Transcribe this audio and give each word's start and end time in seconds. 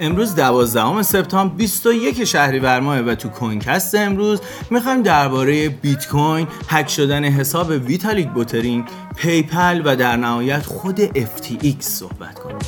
امروز 0.00 0.34
12 0.34 1.02
سپتامبر 1.02 1.54
21 1.54 2.24
شهریور 2.24 2.80
ماه 2.80 2.98
و 2.98 3.14
تو 3.14 3.28
کوینکست 3.28 3.94
امروز 3.94 4.40
می‌خوایم 4.70 5.02
درباره 5.02 5.68
بیت 5.68 6.08
کوین، 6.08 6.46
هک 6.68 6.88
شدن 6.88 7.24
حساب 7.24 7.70
ویتالیک 7.70 8.28
بوترین، 8.28 8.84
PayPal 9.16 9.82
و 9.84 9.96
در 9.96 10.16
نهایت 10.16 10.66
خود 10.66 11.06
FTX 11.06 11.80
صحبت 11.80 12.38
کنیم. 12.38 12.58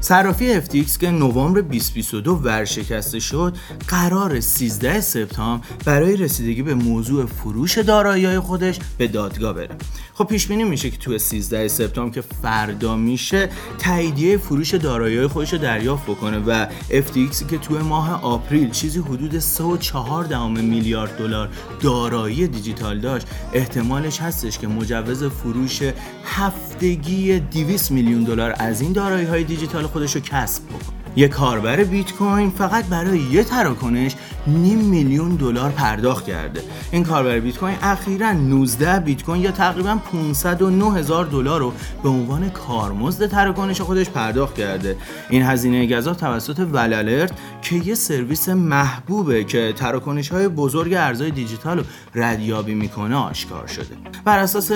صرافی 0.00 0.60
FTX 0.60 0.98
که 0.98 1.10
نوامبر 1.10 1.60
2022 1.60 2.34
ورشکسته 2.34 3.20
شد 3.20 3.56
قراره 3.88 4.40
13 4.40 5.00
سپتامبر 5.00 5.64
برای 5.84 6.16
رسیدگی 6.16 6.62
به 6.62 6.74
موضوع 6.74 7.26
فروش 7.26 7.78
دارایی 7.78 8.38
خودش 8.38 8.78
به 8.98 9.08
دادگاه 9.08 9.52
بره 9.52 9.76
خب 10.16 10.24
پیش 10.24 10.46
بینی 10.46 10.64
میشه 10.64 10.90
که 10.90 10.96
تو 10.96 11.18
13 11.18 11.68
سپتامبر 11.68 12.14
که 12.14 12.20
فردا 12.20 12.96
میشه 12.96 13.48
تاییدیه 13.78 14.36
فروش 14.36 14.74
دارایی 14.74 15.26
خودش 15.26 15.52
رو 15.52 15.58
دریافت 15.58 16.04
بکنه 16.04 16.38
و 16.38 16.66
FTX 16.90 17.50
که 17.50 17.58
تو 17.58 17.78
ماه 17.78 18.24
آپریل 18.24 18.70
چیزی 18.70 18.98
حدود 18.98 19.40
3.4 19.40 20.60
میلیارد 20.60 21.18
دلار 21.18 21.48
دارایی 21.80 22.46
دیجیتال 22.48 23.00
داشت. 23.00 23.26
احتمالش 23.52 24.20
هستش 24.20 24.58
که 24.58 24.68
مجوز 24.68 25.24
فروش 25.24 25.82
هفتگی 26.24 27.38
200 27.38 27.90
میلیون 27.90 28.24
دلار 28.24 28.54
از 28.58 28.80
این 28.80 28.92
دارایی 28.92 29.26
های 29.26 29.44
دیجیتال 29.44 29.86
خودش 29.86 30.14
رو 30.14 30.20
کسب 30.20 30.62
بکنه. 30.64 31.03
یک 31.16 31.30
کاربر 31.30 31.84
بیت 31.84 32.12
کوین 32.12 32.50
فقط 32.50 32.84
برای 32.84 33.18
یه 33.18 33.44
تراکنش 33.44 34.14
نیم 34.46 34.78
میلیون 34.78 35.34
دلار 35.34 35.70
پرداخت 35.70 36.24
کرده. 36.24 36.62
این 36.90 37.04
کاربر 37.04 37.40
بیت 37.40 37.58
کوین 37.58 37.76
اخیرا 37.82 38.32
19 38.32 39.00
بیت 39.00 39.22
کوین 39.22 39.42
یا 39.42 39.50
تقریبا 39.50 39.98
509 40.12 40.98
هزار 40.98 41.24
دلار 41.24 41.60
رو 41.60 41.72
به 42.02 42.08
عنوان 42.08 42.50
کارمزد 42.50 43.26
تراکنش 43.26 43.80
خودش 43.80 44.10
پرداخت 44.10 44.54
کرده. 44.54 44.96
این 45.30 45.42
هزینه 45.42 45.96
گزاف 45.96 46.16
توسط 46.16 46.66
Whale 46.72 47.02
Alert 47.02 47.32
که 47.62 47.76
یه 47.76 47.94
سرویس 47.94 48.48
محبوبه 48.48 49.44
که 49.44 49.72
تراکنش 49.76 50.28
های 50.28 50.48
بزرگ 50.48 50.92
ارزهای 50.92 51.30
دیجیتال 51.30 51.78
رو 51.78 51.84
ردیابی 52.14 52.74
می‌کنه 52.74 53.16
آشکار 53.16 53.66
شده. 53.66 53.96
بر 54.24 54.38
اساس 54.38 54.72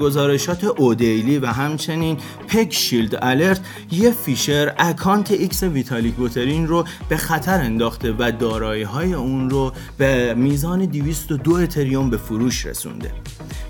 گزارشات 0.00 0.64
Odaily 0.64 1.38
و 1.38 1.46
همچنین 1.46 2.16
PeckShieldAlert 2.48 3.60
یه 3.90 4.10
فیشر 4.10 4.74
account 4.78 5.30
ایکس 5.30 5.64
ویتالیک 5.74 6.14
بوترین 6.14 6.66
رو 6.66 6.84
به 7.08 7.16
خطر 7.16 7.60
انداخته 7.60 8.14
و 8.18 8.32
دارایی 8.38 8.82
های 8.82 9.14
اون 9.14 9.50
رو 9.50 9.72
به 9.98 10.34
میزان 10.34 10.86
202 10.86 11.52
اتریوم 11.52 12.10
به 12.10 12.16
فروش 12.16 12.66
رسونده. 12.66 13.10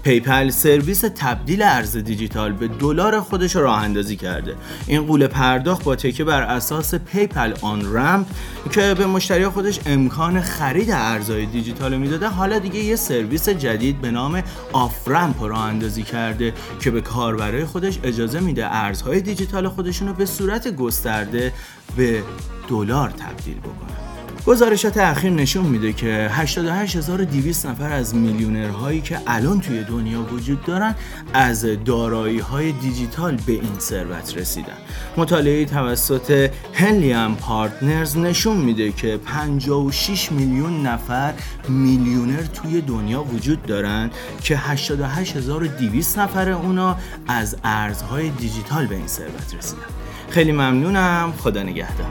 پیپل 0.04 0.50
سرویس 0.50 1.00
تبدیل 1.00 1.62
ارز 1.62 1.96
دیجیتال 1.96 2.52
به 2.52 2.68
دلار 2.68 3.20
خودش 3.20 3.56
راه 3.56 3.82
اندازی 3.82 4.16
کرده. 4.16 4.54
این 4.86 5.06
غول 5.06 5.26
پرداخت 5.26 5.84
با 5.84 5.96
تکیه 5.96 6.24
بر 6.24 6.42
اساس 6.42 6.94
پیپل 6.94 7.54
on-ramp 7.62 8.26
که 8.72 8.94
به 8.94 9.06
مشتری 9.06 9.48
خودش 9.48 9.80
امکان 9.86 10.40
خرید 10.40 10.90
ارزهای 10.90 11.46
دیجیتال 11.46 11.96
می‌داده. 11.96 12.28
حالا 12.28 12.58
دیگه 12.58 12.78
یه 12.78 12.96
سرویس 12.96 13.48
جدید 13.48 14.00
به 14.00 14.10
نام 14.10 14.42
off-ramp 14.72 15.42
راه 15.42 15.60
اندازی 15.60 16.02
کرده 16.02 16.52
که 16.80 16.90
به 16.90 17.00
کاربرای 17.00 17.64
خودش 17.64 17.98
اجازه 18.02 18.40
میده 18.40 18.74
ارزهای 18.74 19.20
دیجیتال 19.20 19.68
خودشون 19.68 20.08
رو 20.08 20.14
به 20.14 20.26
صورت 20.26 20.76
گسترده 20.76 21.52
به 21.96 22.22
دلار 22.68 23.10
تبدیل 23.10 23.58
بکنن 23.58 24.13
گزارشات 24.46 24.96
اخیر 24.96 25.30
نشون 25.30 25.66
میده 25.66 25.92
که 25.92 26.28
88200 26.30 27.66
نفر 27.66 27.92
از 27.92 28.14
میلیونرهایی 28.14 29.00
که 29.00 29.18
الان 29.26 29.60
توی 29.60 29.84
دنیا 29.84 30.22
وجود 30.22 30.64
دارن 30.64 30.94
از 31.34 31.66
دارایی 31.84 32.38
های 32.38 32.72
دیجیتال 32.72 33.36
به 33.46 33.52
این 33.52 33.78
ثروت 33.78 34.36
رسیدن. 34.36 34.76
مطالعه 35.16 35.64
توسط 35.64 36.50
هلیام 36.72 37.36
پارتنرز 37.36 38.16
نشون 38.16 38.56
میده 38.56 38.92
که 38.92 39.16
56 39.16 40.32
میلیون 40.32 40.86
نفر 40.86 41.34
میلیونر 41.68 42.42
توی 42.42 42.80
دنیا 42.80 43.22
وجود 43.22 43.62
دارن 43.62 44.10
که 44.42 44.56
88200 44.56 46.18
نفر 46.18 46.50
اونا 46.50 46.96
از 47.26 47.56
ارزهای 47.64 48.30
دیجیتال 48.30 48.86
به 48.86 48.94
این 48.94 49.06
ثروت 49.06 49.54
رسیدن. 49.58 50.04
خیلی 50.34 50.52
ممنونم. 50.52 51.32
خدا 51.38 51.62
نگهدار. 51.62 52.06